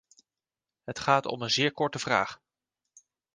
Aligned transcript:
Het 0.83 0.99
gaat 0.99 1.25
om 1.25 1.41
een 1.41 1.49
zeer 1.49 1.71
korte 1.71 1.99
vraag. 1.99 2.41